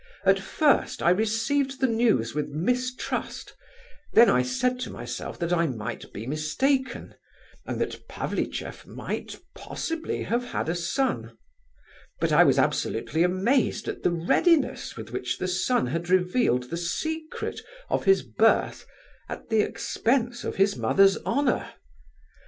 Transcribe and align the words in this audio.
"At 0.25 0.39
first 0.39 1.03
I 1.03 1.11
received 1.11 1.79
the 1.79 1.85
news 1.85 2.33
with 2.33 2.47
mistrust, 2.49 3.53
then 4.13 4.31
I 4.31 4.41
said 4.41 4.79
to 4.79 4.89
myself 4.89 5.37
that 5.37 5.53
I 5.53 5.67
might 5.67 6.11
be 6.11 6.25
mistaken, 6.25 7.13
and 7.67 7.79
that 7.79 8.07
Pavlicheff 8.07 8.87
might 8.87 9.39
possibly 9.53 10.23
have 10.23 10.43
had 10.43 10.69
a 10.69 10.73
son. 10.73 11.37
But 12.19 12.31
I 12.31 12.43
was 12.43 12.57
absolutely 12.57 13.21
amazed 13.21 13.87
at 13.87 14.01
the 14.01 14.09
readiness 14.09 14.97
with 14.97 15.11
which 15.11 15.37
the 15.37 15.47
son 15.47 15.85
had 15.85 16.09
revealed 16.09 16.71
the 16.71 16.77
secret 16.77 17.59
of 17.87 18.05
his 18.05 18.23
birth 18.23 18.87
at 19.29 19.49
the 19.49 19.59
expense 19.61 20.43
of 20.43 20.55
his 20.55 20.75
mother's 20.75 21.19
honour. 21.25 21.75